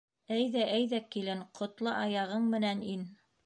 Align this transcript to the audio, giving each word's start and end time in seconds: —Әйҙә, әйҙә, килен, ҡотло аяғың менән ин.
—Әйҙә, 0.35 0.63
әйҙә, 0.77 1.01
килен, 1.17 1.45
ҡотло 1.61 1.95
аяғың 2.01 2.51
менән 2.59 2.87
ин. 2.99 3.09